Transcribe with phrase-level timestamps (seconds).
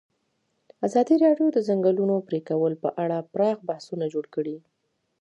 [0.87, 4.57] ازادي راډیو د د ځنګلونو پرېکول په اړه پراخ بحثونه جوړ کړي.